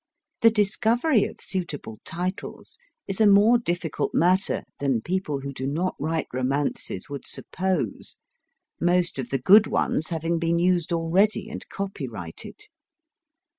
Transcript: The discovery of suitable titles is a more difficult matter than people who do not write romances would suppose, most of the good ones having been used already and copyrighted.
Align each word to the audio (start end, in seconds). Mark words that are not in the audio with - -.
The 0.41 0.49
discovery 0.49 1.25
of 1.25 1.41
suitable 1.41 1.99
titles 2.05 2.79
is 3.07 3.21
a 3.21 3.27
more 3.27 3.59
difficult 3.59 4.15
matter 4.15 4.63
than 4.79 5.01
people 5.03 5.41
who 5.41 5.53
do 5.53 5.67
not 5.67 5.95
write 5.99 6.25
romances 6.33 7.07
would 7.07 7.27
suppose, 7.27 8.17
most 8.79 9.19
of 9.19 9.29
the 9.29 9.37
good 9.37 9.67
ones 9.67 10.07
having 10.07 10.39
been 10.39 10.57
used 10.57 10.91
already 10.91 11.51
and 11.51 11.69
copyrighted. 11.69 12.61